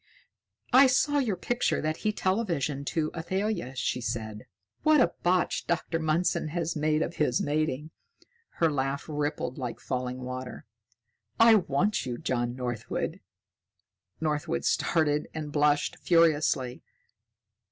[0.73, 4.47] "I saw your picture that he televisioned to Athalia," she said.
[4.81, 5.99] "What a botch Dr.
[5.99, 7.91] Mundson has made of his mating."
[8.53, 10.65] Her laugh rippled like falling water.
[11.39, 13.19] "I want you, John Northwood!"
[14.19, 16.81] Northwood started and blushed furiously.